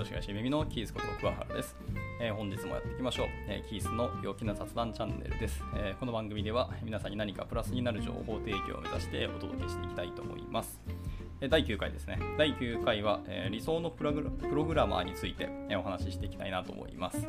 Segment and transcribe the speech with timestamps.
[0.00, 1.76] 株式会社耳のキースこと桑原です、
[2.22, 10.80] えー、本日もやっていきましょう、えー、キースの陽気な雑談チャンネルです、えー、この番組では皆さんに何かプラスになる情報提供を目指してお届けしていきたいと思います。
[11.42, 12.18] え第9回ですね。
[12.38, 17.26] 第9回は、えー、理想のプログラマーについて、えー、お話ししていきたいなと思います。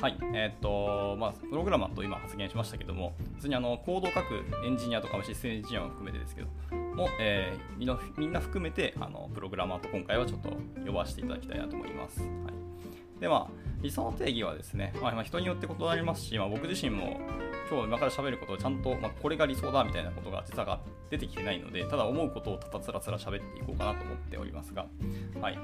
[0.00, 6.48] はい、えー、っと、まあ、プログラマーと今発言しましたけども、別にあのコードを書くエンジニアとかシステムエンジニアも含めてですけど
[6.96, 10.50] も、えー、みんなみんな含めてあのプログラマーと今回はちょっと
[10.84, 12.20] 呼ばせていただきたいなと思います。
[12.20, 13.48] はい、で、まあ、
[13.82, 17.20] 理想の定義はですね、まあ、人によって異なりますし、まあ、僕自身も
[17.68, 20.80] 今日今から喋ることをちゃんと、まあ、これが理想だみたいなことが実は
[21.10, 24.86] 出てきてないので、ただ思うことをただつらつら喋っていこうかなと思っておりますが、
[25.40, 25.58] はい。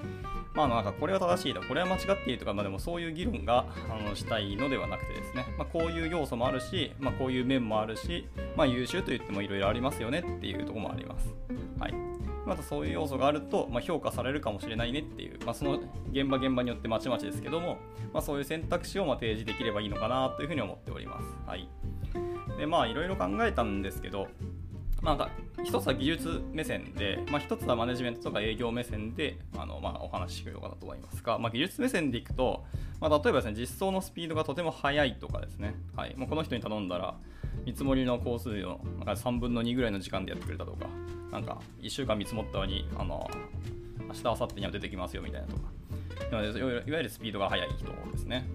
[0.54, 11.32] まあ、なんかこれは正しいだ、これは間違っているとか、まあ、でもそういう議論があのしたいのではなくてですね、まあ、こういう要素もあるし、まあ、こういう面もあるし、まあ、優秀と言ってもいろいろありますよねっていうところもあります。
[11.78, 11.94] はい。
[12.44, 15.80] またそういう要素があると、まあ、評価されるかもしれないねっていう、まあ、その
[16.10, 17.78] 現場現場によってまちまちですけども、
[18.12, 21.26] まあ、そういう選択肢をま提示できればいいのかなというふうに思っております。
[21.46, 21.68] はい。
[22.62, 24.28] で、まあ、いろいろ考えたんですけど、
[25.00, 25.28] まあ、
[25.64, 32.62] 一つは技術目線で、まあ、一つはマネジメントとか営業目線であの、まあ、お話ししようかなと思いますが、まあ、技術目線でいくと、
[33.00, 37.16] まあ、例えばですね、実装のスピードがとても速いとかですね、はい、もうこの人に頼んだら、
[37.66, 40.86] 見積もりの工数のなんか3分の2ぐらいの時間でやってくれたとか、
[41.32, 43.28] なんか1週間見積もったのに、あの
[44.06, 45.62] 明日、明後日には出てきますよみたいなとか、
[46.30, 48.46] いわゆるスピードが速い人ですね。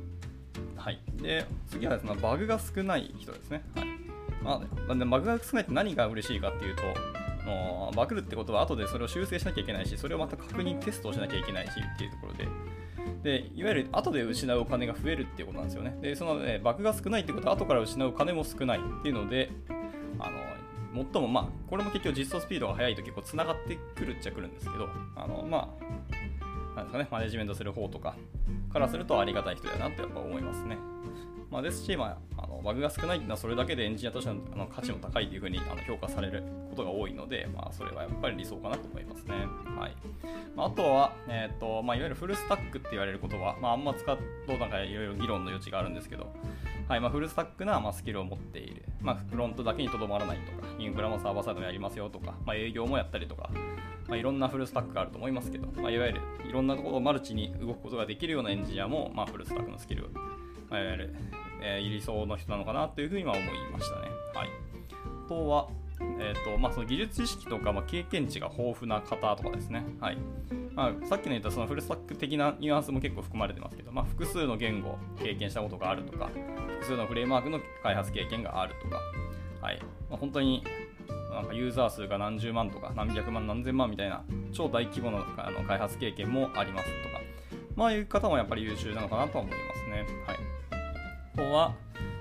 [0.77, 3.65] はい、で次はですね、バグが少ない人ですね。
[3.75, 3.96] はい。
[4.47, 6.83] まあ、バグが少ないって何が嬉しいかっていうと、
[7.47, 12.47] のバグるってことは後でそれを修正しなきゃいけないし、それをまた確認テストをしなきゃいけないしっていうところで、
[13.23, 15.97] でいわゆる後で失うお金が増えるっていうことなんですよね。
[16.01, 19.49] で、その、ね、バグが少ないってことは後から失うお金も少ないっていうので、
[20.19, 20.37] あの
[21.11, 25.69] 最もまあ、これも結局実装スピードが速いと結構つながってくるっちゃくるんですけど、あのま
[26.75, 28.15] あ、なんですかね、マネジメントする方とか
[28.71, 30.77] からするとありがたい人だなってやっぱ思いますね。
[31.49, 39.35] まあ、ですし、まあ、あのバグが少ないっていうのはそれだけでエンジニアとしてのあの価値も高いというふうにあの評価されることが多いので、まあ、それはやっぱり理想かなと思いますね。
[39.77, 39.95] はい
[40.55, 46.27] まあ、あとは、えーとまあ、いわゆるフルスタックって言われる言葉、まあ、あんま使うとなんかいろいろ議論の余地があるんですけど、
[46.87, 53.49] はいまあ、フルスタックな、まあ、スキルを持っている、まあ、フロントだけにとどまらないとか、インフラもサーバーサイドもやりますよとか、まあ、営業もやったりとか、
[54.07, 60.09] まあ、いろんなフルスタックがあると思いますけど、まあ、いわゆるいろんなところをマルチに動くことができるようなエンジニアも、まあ、フルスタックのスキル、
[60.71, 64.07] えー、理想の人なのかなというふうには思いましたね。
[64.33, 64.49] はい、
[65.25, 65.67] あとは、
[66.19, 69.85] えーとまあ、その技術知識とか、まあ、経験値が豊富な方とかですね。
[69.99, 70.17] はい
[70.75, 76.29] まあ、さっきの言ったそのフルスタック的なニュアンスも結構含まれてますけど、まあ、複数の言語を経験したことがあるとか、
[76.67, 79.01] 複数のフレームワークの開発経験があるとか、
[79.59, 79.79] はい
[80.09, 80.63] まあ、本当に
[81.31, 84.23] なんかユーザー数が何十万とか何百万何千万みたいな
[84.53, 87.21] 超大規模なあの開発経験もありますとか、
[87.75, 90.05] まあいう方もやっぱり優秀なのかなとは思いますね。
[90.25, 90.46] はい
[91.37, 91.75] とは、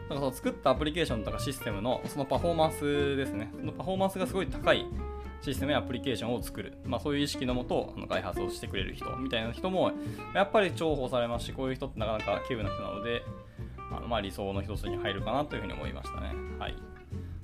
[0.09, 3.51] なんかその作ったアプリケーションとかシステムのそのパフォーマンスですね。
[3.59, 4.87] そのパフォーマンスがすごい高い
[5.41, 6.79] システムやアプリケーションを作る。
[6.85, 9.93] まあそういう意識のもと開発をしてくれる人みたいな人も
[10.35, 13.23] やっぱり重宝されますし、こういう人ってなかなか稀有な人なので、
[13.91, 16.33] あのまあ理想の一つに入るかなというふうに思いましたね。
[16.59, 16.75] はい。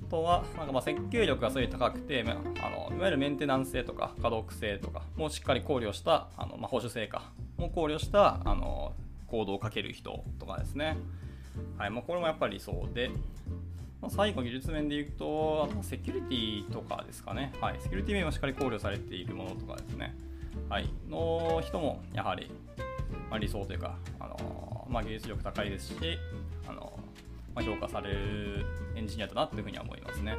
[0.07, 2.35] あとは、なんかまあ設計力がすごい高くて、まあ、
[2.67, 8.93] あのいわゆるメンテナンス性とか可読性とかもしっかり考慮したあの、まあ、保守性かも考慮したあの
[9.27, 10.97] コードをかける人とかですね。
[11.77, 13.09] はいまあ、これもやっぱりそうで、
[14.01, 20.15] まあ、最後技術面でいくと、あとセキュリティとかですかね、はい、セキュリティ面もしっかり考慮されているものとかですね、
[20.69, 22.51] はい、の人もやはり、
[23.29, 25.95] まあ、理想というか、あのまあ、技術力高いですし、
[26.67, 26.99] あの
[27.55, 28.65] まあ、評価される
[28.95, 30.35] エンジニアだなというふうには思いますね。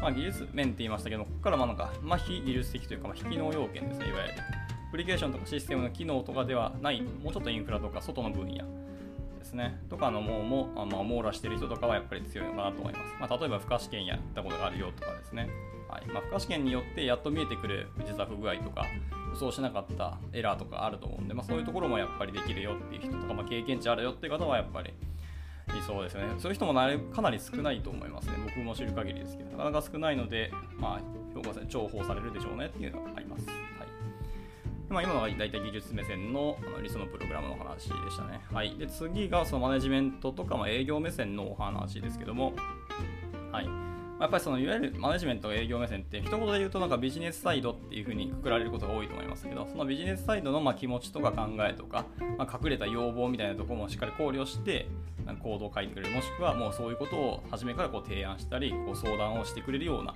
[0.00, 4.34] まあ、技術面って言いましたけど、ここからまあなんか、まあ、非技術的というか、まあ、非機能要件ですね、いわゆる。
[4.88, 8.64] アプリケーションとかシステムの機能とかではない、もうちょっとインフラとか外の分野
[9.40, 13.14] ですね、とかのもも、あまあ、網羅してる人とかはやっぱり強いのかなと思います。
[13.18, 15.48] まあ、例えば、負荷試験やったことがあるよとかですね、
[15.88, 18.86] はいまあ、負荷試験によってやっと見えてくる実は不具合とか、
[19.32, 24.92] 予想しなかったエラーとかあると思うんで、まあ、そういうところもやっぱりできるよっていう人とか、まあ、経験値あるよっていう方はやっぱり
[25.78, 26.24] いそうですね。
[26.38, 28.32] そういう人もなかなり少ないと思いますね。
[28.44, 31.00] 僕も知る限りですけど、なかなか少ないので、まあ、
[31.34, 33.46] 評価され、重宝されるでしょうねっていうのがあります。
[33.48, 34.09] はい
[34.90, 38.40] まあ、今のは大体技術目線のあの理想のプログラムの話でしたね。
[38.52, 42.52] はい、で次がそのマネジメントとか、ま、営業目線のお話ですけども、
[43.52, 43.68] はい。
[43.68, 52.04] まやっぱりそのいわゆるマネジメントと営業目線って一言で言うとなんかビジネスサイドっていう風にくくられることが多いと思いますけどそのビジネスサイドのま気持ちとか考えとか、
[52.36, 54.88] まあ、隠れた要望みたいなところもしっかり考慮して
[55.40, 60.14] コードを書いてくれる、もしくはもうそういうことを初めからこう提案したり、こう相談をしてくれるような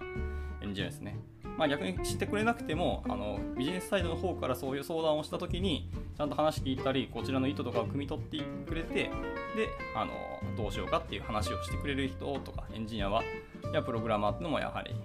[0.62, 1.16] エンジニアですね。
[1.56, 9.10] まあ、逆にしてくれなくてもあのビジネスサイドの方からそういう相談をしたときにちゃんと話聞いたりこちらの意図とかを汲み取ってくれてで
[9.94, 10.12] あの
[10.56, 13.22] どうしようかっていう話をしてくれる人とかエンジニアは
[13.72, 14.96] やプログラマーってのもやはり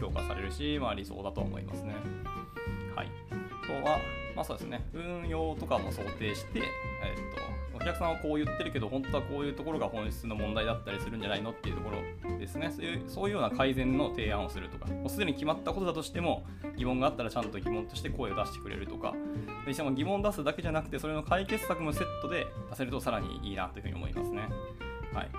[0.00, 1.94] 評価されるし、まあ、理想だと思いますね。
[2.94, 3.98] はい、あとは、
[4.38, 4.86] まあ、そうですね。
[4.94, 6.64] 運用とかも想定して、えっ
[7.34, 12.70] とお客さんはこう言ってるけど本当はこういうところが本質の問題だったりするんじゃないのっていうところですね。
[12.70, 16.44] そういうそういうような改善の提案をするとかもうすでに決まったことだとしても
[16.76, 19.14] 疑問があったらちゃんと疑問として声を出してくれるとか
[19.66, 24.48] でしかも疑問を出すだけじゃなくてそれの解決策もセットで出せるとさらにいいなというふうに思いますね。
[25.12, 25.30] はい。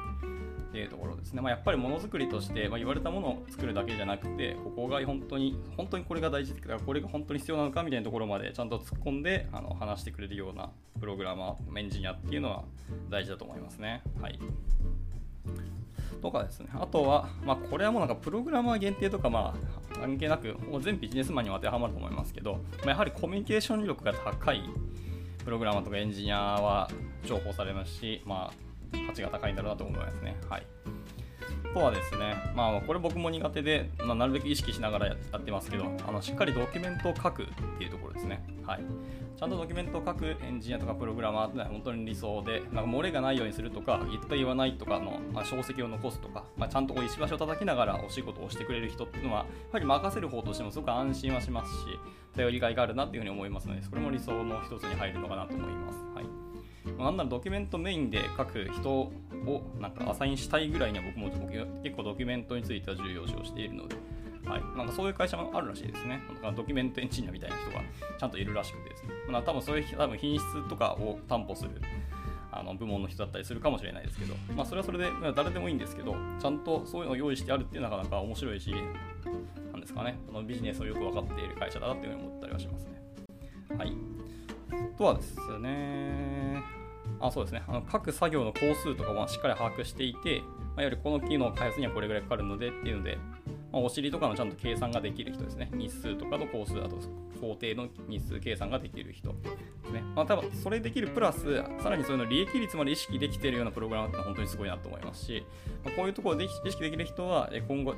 [0.69, 1.42] っていうところですね。
[1.42, 10.69] まあ、やっぱりものづくりとして、まあ、言われたものを作るだけじゃなくて、ここが本当に、本当にこれが大事だから、これが本当に必要なのかみたいなところまでちゃんと突っ込んであの話してくれるような
[11.00, 12.63] プログラマー、エンジニアっていうのは
[13.10, 14.04] 大事だと思いますね。
[14.21, 14.39] はい。
[16.21, 16.69] とかですね。
[16.74, 19.56] あとは、まあ、これはもうなんかプログラマー限定とか、ま
[19.94, 24.62] あ、関係なく、もう全ビジネスマンにも当てはまると思いますけど、まあ、やはりコミュニケーション力が高い
[25.44, 26.92] プログラマーとかエンジニアは
[27.24, 28.69] 重宝されますし、まあ、
[29.07, 30.38] 価値が高いんだろうなと思いますね。
[30.50, 30.65] はい。
[31.74, 37.45] とはですね、まあ、これ僕も苦手で、まあ、なるべく意識しながらやってますけど、あのしっかりドキュメントを書くっ
[37.77, 38.44] ていうところですね。
[38.65, 38.80] はい。
[39.38, 52.00] ちゃんとドキュメントを書くエンジニアとかプログラマーってのは本当に理想で、なんか漏れがないようにするとか、言った言わないとかの、まあ、証跡を残すとか、まあ、ちゃんとこう石橋を叩きながらお仕事をしてくれる人っていうのは、やはり任せる方としてもすごく安心はしますし、
[52.35, 56.00] 頼りがいがあるなっていうふうに思いますので、それも理想の一つに入るのかなと思います。
[56.15, 56.49] はい。
[57.00, 59.12] なんならドキュメントメインで書く人を
[59.80, 61.48] なんかアサインしたいぐらいには僕も
[61.81, 63.96] 結構ドキュメントについては重要視をしているので、
[64.46, 66.22] はい、なんかそういう会社もあるらしいですね。
[66.42, 67.81] だかドキュメントエンジニアみたいな人が
[68.19, 69.10] ちゃんといるらしくてですね。
[69.30, 71.69] まあ、多分そういう多分品質とかを担保する
[72.51, 78.74] あの部門の人だったりするかもしれないですけど、まあ、それはそれで、まあ、誰でもいいんですけど、ちゃんとそういうのを用意してあるっていうのはなかなか面白いし、
[79.72, 83.02] なんですかね、このビジネスをよく分かっている会社だなっていうふうに思ったりはしますね。
[83.78, 83.94] はい。
[84.98, 86.79] とはですね、
[87.21, 90.42] あそうですねあの各作業の工数とかもしっかり把握していて、
[90.75, 93.18] まあ、よりこの機能を開発にはこれぐらいかかるのでっていうので、
[93.71, 95.69] まあ、お尻とかのちゃんと計算ができる人ですね。
[95.74, 96.98] 日数とかの工数、あと
[97.39, 99.36] 工程の日数計算ができる人で
[99.86, 100.01] すね。
[100.16, 105.45] まあ、多分それできるプラス、さらにそういうの利益率まで意識できているようなプログラマーって本当にすごいなと思いますし、
[105.83, 107.95] まあ、こういうところで意識できる人は今後、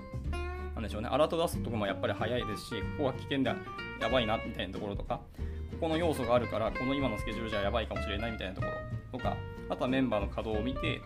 [0.76, 3.54] なんでしょうね、アラート出すとこもやっぱり早いですし、ここは危険で
[4.02, 5.22] やばいなみたいなところとか、
[5.72, 9.36] ここの要素があるから、この今のスケジュールじゃやばいかもしれないみたいなところとか、
[9.70, 11.02] あとはメンバーの稼働を見て、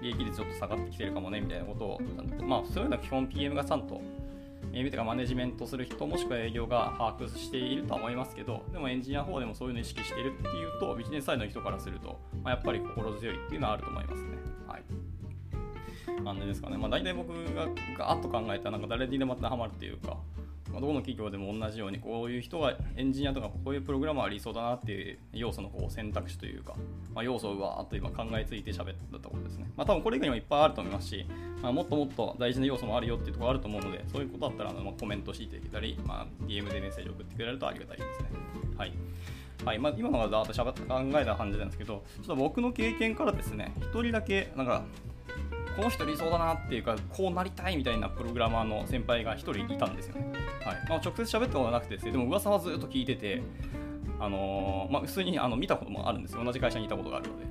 [0.00, 2.00] 利益率ちょっと下がってきてるかもねみたいなことを、
[2.42, 4.00] まあ、そういうのは基本 PM がちゃんと、
[4.72, 14.28] PM とかマネジメントする人、もしくは営業が把握しているとは思いますけど、でもエンジニアの方でもそういうの意識しているっていうと、ビジネスサイドの人からすると、まあ、やっぱり心強いっていうのはあると思いますね。
[14.66, 16.22] はい。
[16.22, 16.76] なんでですかね。
[16.76, 17.66] まあ、大体僕が
[17.98, 20.16] ガーッと考えたら、なんか誰にでも当てはまるっていうか、
[20.74, 26.74] まあ、どこの企業でも同じようにこういう人がエンジニアとかこういうプログラマーありそうだなっていう要素のこう選択肢というか、
[27.14, 29.70] まあ、要素をわーっと今考えついて喋ったところですね。
[29.76, 31.24] まあ、多分これ以外にもいっぱいあると思いますし、
[31.62, 38.30] まあ、もっともっと大事な要素もあるよっていうところあると思うので、そういうことだったらあの、ま、コメントしていただけたり、まあ、DM でメッセージ送ってくれるとありがたいですね。
[38.76, 38.92] はい。
[39.64, 40.78] はいまあ、今のがざーっとしゃべ考
[41.14, 44.84] えた感じなんですけど、ちょっと僕の経験からですね、1人だけなんか
[45.76, 50.32] この人理想だなっていうかこうなりたいみたいなプログラマーの先輩が1人いたんですよね、
[50.64, 50.76] はい。
[50.88, 52.12] まあ、直接喋ったことはなくてですね。
[52.12, 53.42] でも噂はずっと聞いてて
[54.20, 56.44] あのー、まあ、普通にあの見たこともあるんですよ。
[56.44, 57.44] 同じ会社にいたことがあるので。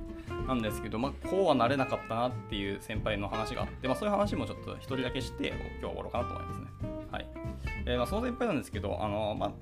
[0.46, 6.66] なんですけど、まあ、こうはなれなかったなっていう先輩の話があって、まあ、そういう話もちょっと1人だけして今日は終わろうかなと思いますね。
[7.10, 7.26] はい。
[7.86, 9.52] えー、まあ、その先輩なんですけどあのー、まあ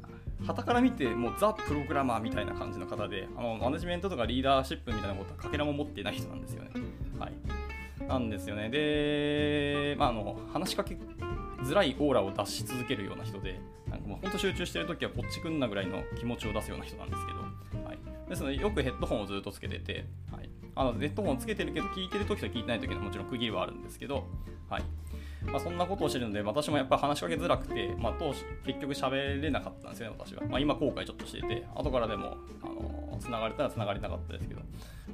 [0.46, 6.70] 旗から見てもうザ・プログラマーみたいな感じの方であのマネジメントとかリーダーシップみたいなことはかけらも持ってない人なんですよね。
[7.18, 7.32] はい、
[8.12, 8.68] なんですよね。
[8.68, 10.98] で、まあ、あの話しかけ
[11.64, 24.26] づらいオーラを出し続けるような人で、なんかもう本当集中してるときはこっち来んなぐらいの気持ちを出すような人なんですけど、はい、ですので、よくヘッドホンをずっとつけてて、はい、あのヘッドホンつけてるけど、聞いてるときと聞いてないときのもちろん区切りはあるんですけど、
[24.68, 24.82] はい。
[25.44, 30.42] まあ、そんなことをしてるので、私もやっぱり話しかけづらくて、まあ、当時結局喋れなかったんですよね、私は。
[30.48, 34.60] まあ、今後悔ちょっとしてて、後からでも、あの、繋がれたら繋がれなかったですけど、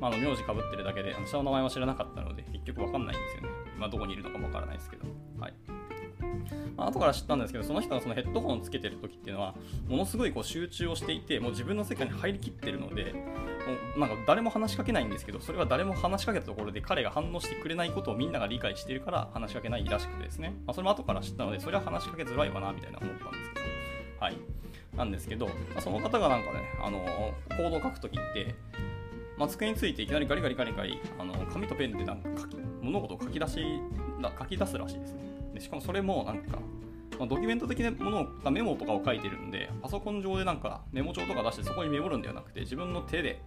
[0.01, 3.49] まあ、あの名字かぶってるだけであの、下の名前は知らなかったので、結局わかんないんですよね。
[3.77, 5.07] 今どこにいるのかもわからないですけど。
[5.39, 5.55] はい。
[6.77, 9.55] まあ、後から知ったんですけど、その人がそのヘッドホンをつけてる時っていうのは、
[9.89, 13.13] ものすごいこう集中をしていて、もう自分の世界に入りきってるので、
[13.95, 23.67] もうなんか誰も話しかけないんですけど、それは誰も話しかけたところで彼が反応してくれないことをみんなが理解しているから話しかけないらしくてですね、まあ、それも後から知ったので、それは話しかけづらいわな、みたいな思ったんですけど、
[24.21, 24.37] はい。
[24.99, 26.99] なんですけど、まあ、その方がなんかね、あの
[27.49, 28.55] コードを書くときって、
[29.37, 33.61] まあ、机についていきなりガリガリガリガリあの紙とペンでなんか書き物事を書き出し
[34.39, 35.21] 書き出すらしいですね。
[35.55, 36.59] でしかもそれもなんか、
[37.19, 43.41] まあ、ドキュメント的なものをメモとかを書いてるんでパソコン上でなんかメモ帳とか出してそこにメモるんではなくて自分の手で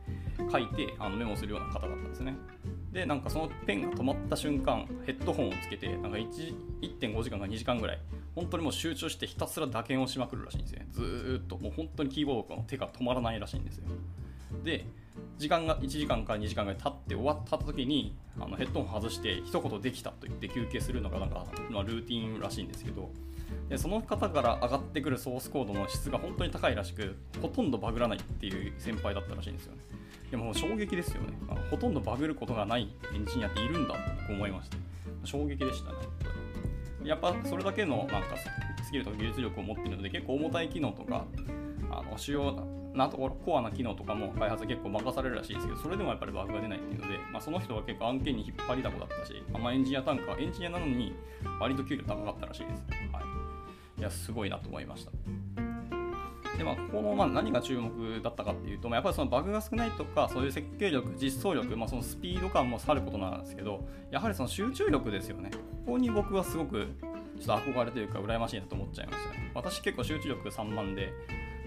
[0.50, 2.36] 書いてあのメモするような方だったんですね。
[2.92, 8.00] でなんかそのペンが止まった瞬間ヘッドホンをつけてなんか1.5時間か2時間ぐらい
[8.36, 10.88] 本当にもう集中してひたすら打鍵をしまくるらしいんですね。
[10.92, 11.58] ずーっと。
[11.58, 13.84] もう本当にキーボードの手が止まらないらしいんですよ。
[14.64, 14.86] で
[15.38, 23.10] 時間が1時間から2時間ぐらい経って終わった時にあのヘッドホン外して一言できたと言って休憩するのがなんか、まあ、ルーティンらしいんですけど
[23.70, 29.82] でその方から上がってくるソースコードの質が本当に高いらしくほとんどバグらないっていう先輩だったらしいんですよね。
[30.32, 31.38] でも衝撃ですよね。
[31.50, 33.96] あほとんどバグることがないエンジニアっているんだ
[34.28, 34.78] と思いました。
[35.26, 35.98] 衝撃でしたね。
[37.04, 38.38] やっぱそれだけのなんか
[38.84, 41.26] スキルとか技術力を持っているので結構重たい機能とか
[41.90, 51.14] あの主要なところコアな機能とかも開発結構任されるらしいですけどそれでもやっぱりバグが出ないっていうので、まあ、その人は結構案件に引っ張りだこだったし、まあ、エンジニア単価エンジニアなのに
[51.60, 53.22] 割と給料高かったらしいです、は
[53.98, 55.12] い、いやすごいなと思いました。
[56.62, 65.50] でまあ、このまあ何が注目だったかっていうと、まあ、やっぱりそのバグが少ないとかそういう設計力実装力、まあ、そのスピード感もさることなんですけどやはりその集中力ですよね。
[65.86, 66.88] ここに僕はすごく
[67.40, 69.52] ちょっと憧れというか羨ましいなと思っちゃいましたね。
[69.56, 71.12] 私結構集中力散漫で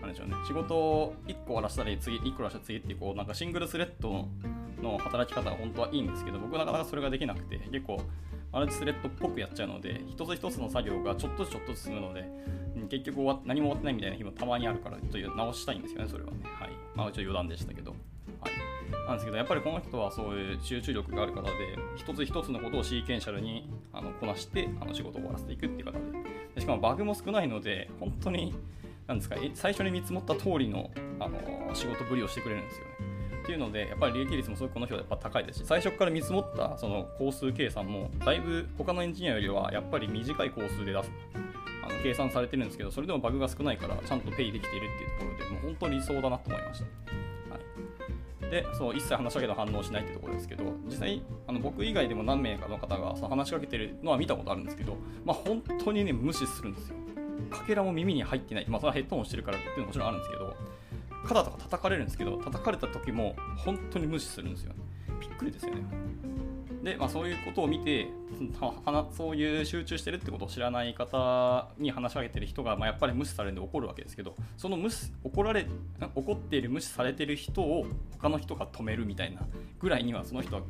[0.00, 4.28] なんでしょうね、仕事を1個終わらせたり、次、1個終わらせたら次っていう、こう、なんかシングルスレッド
[4.82, 8.02] の働き方は本当はいいんですけど、僕はなかなかそれができなくて、結構、
[8.54, 12.24] マルチスレッドっぽくやっちゃうので、一つ一つの作業がちょっとずつちょっとずつ進むので、
[12.88, 16.36] 結局終わ何も終わってないみたいな日もたまにあるから、ちょっと直したいんですよね、それはね。
[16.44, 16.70] はい。
[16.94, 17.90] まあ、ちょ余談でしたけど。
[17.90, 17.96] は
[18.48, 19.06] い。
[19.08, 21.50] なんですけど、やっぱりこの人はそういう集中力がある方で、
[21.96, 25.98] 一つ一つのことをシーケンシャルにあのこなしてあの仕事を終わらせていくっていう方で
[26.54, 28.54] で、しかもバグも少ないので、本当に
[29.08, 33.13] なんですか最初に見積もった通りの、あの仕事ぶりをしてくれるんですよね。
[33.44, 41.10] っていうので、やっぱり利益率もすごくこの人はやっぱ高いですし、最初から見積もったその工数計算も、だいぶ他のエンジニアよりはやっぱり短い工数で出す
[41.86, 46.84] あの計算されてるんですけど、それでもバグが少ないから、ちゃんとペイできているっていうところで、もう本当に理想だなと思いました。
[47.54, 56.96] はい、で、そう一切話しかけた反応しないってところですけど、実際、あの僕以外でも何名かの方がその話しかけてるのは見たことあるんですけど、まあ、本当にね、無視するんですよ。
[57.50, 60.56] かけらも耳に入ってない、まあ、それはヘッドホンしてるからっていうのももちろんあるんですけど、
[61.24, 64.72] 肩とか叩かれるんですけど、叩かれた時も本当に無視するんですよ、
[65.20, 65.82] びっくりですよね。
[66.82, 68.08] で、まあ、そういうことを見て、
[69.16, 75.66] そういう集中してるってことを知らない方に話しかけてる人が、まあ、やっぱり無視されるんで怒るわけですけど、その無視怒られ
[76.14, 77.86] 怒っている無視されてる人を
[78.18, 79.40] 他の人が止めるみたいな
[79.80, 80.66] ぐらいには、その人はも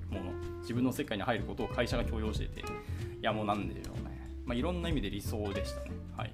[0.56, 2.64] う自分の世界に入ることを会社が強要していて、い
[3.20, 4.30] やもうなんでしょうね。
[4.44, 5.90] まあ、いろんな意味で理想でしたね。
[6.16, 6.32] はい。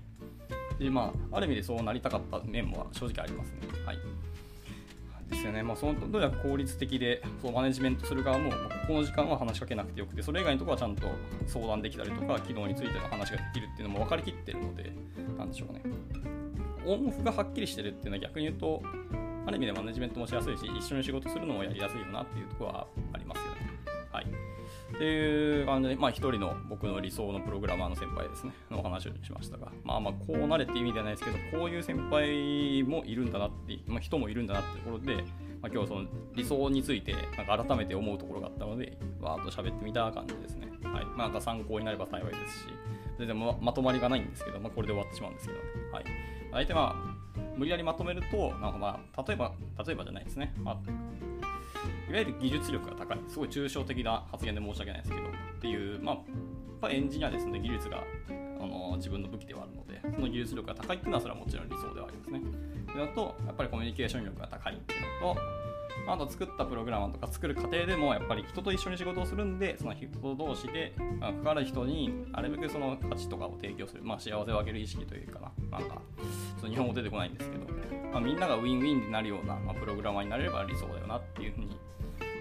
[0.80, 3.58] でまあ、ある意味でそうなりたかった面も正直ありますね。
[3.84, 3.98] はい。
[5.28, 5.62] ですよね。
[5.62, 8.50] まあ、そのどうやら効率的で、そうマネジメントする側も、
[8.86, 11.06] この時間は話しかけなくてよくて、それ以外のところはちゃんと
[11.46, 14.90] 相談できたりとか、機能についての話ができるっていうのも分かりきってるので、
[15.36, 15.82] なんでしょうね。
[16.86, 18.82] オンオフがはっきりしてるっていうのは逆に言うと、
[19.46, 23.59] ある意味でマネジメントもしやすいし、一緒に仕事するのもやりやすいよなっていうところはありますよね。
[25.00, 35.24] っていう感じで、まあ、一人の僕の理想のプログラマーの先輩ですね、の話をしましたが、まあまあ、こうなれって意味ではないですけど、こういう先輩もいるんだなって、まあ、人もいるんだなってところで、
[35.62, 36.04] まあ、今日その
[36.34, 40.68] 理想について、なんか改めて思うところがあったので、わーっと喋ってみた感じですね。
[40.82, 41.04] はい。
[41.06, 42.66] まあ、なんか参考になれば幸いですし、
[43.16, 45.58] 全然ままとまりがないんですけど、まあ、これで終わってしまうんですけど、
[45.94, 46.04] はい。
[46.52, 46.94] 相手は、
[47.56, 50.52] 無理やりまとめると、なんかまあ、例えば、例えばじゃないですね。
[50.58, 51.39] まあ
[52.10, 56.24] いわゆる技術力が高い、すごい抽象的な発言で申し訳ないですけど、っていう、まあ、やっ
[56.80, 62.40] ぱエンジニアですので、技術があの自分の武器ではあるので、その技術力が高いっていうのは、それはもちろん理想ではありますね。
[62.90, 65.40] それだと、やっぱりコミュニケーション力が高いっていうのと、
[66.08, 75.40] あと作ったプログラマーとか作る過程でもやっぱり人と一緒に仕事をするんでその人同士で関わる人になるべくその価値とかを提供する、まあ、幸せを上げる意識というか
[75.70, 76.00] ななんか
[76.58, 77.66] その日本語出てこないんですけど、
[78.12, 81.78] まあ、みんながウィンウィンになるような、まあ、プログラマーになれれば理想だよなっていうふうに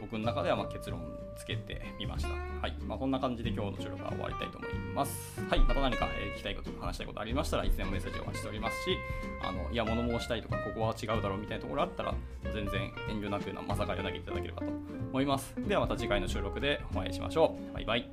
[0.09, 1.01] 僕の中ではま結論
[1.35, 2.29] つけてみました。
[2.29, 2.75] はい。
[2.87, 5.39] まあ、こんな感じで今日の収録は終わりたいと思います。
[5.47, 5.59] はい。
[5.59, 8.97] また何か、え聞きたいこと、話したいことありましたらいつでもメッセージをお待ちしておりますし、
[9.43, 14.67] あの、いや、物申したいとか、ここは違うだろうみたいなところあったら、全然遠慮なくまさかやなきいただければと
[15.11, 15.53] 思います。
[15.67, 17.73] ではまた次回の収録でお会いしましょう。
[17.73, 18.09] バイバイ。